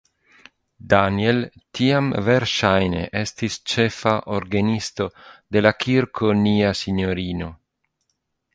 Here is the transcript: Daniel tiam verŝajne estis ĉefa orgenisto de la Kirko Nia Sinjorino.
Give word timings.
Daniel 0.93 1.41
tiam 1.79 2.07
verŝajne 2.29 3.03
estis 3.21 3.57
ĉefa 3.73 4.15
orgenisto 4.39 5.07
de 5.57 5.63
la 5.67 5.73
Kirko 5.85 6.33
Nia 6.43 6.73
Sinjorino. 6.83 7.55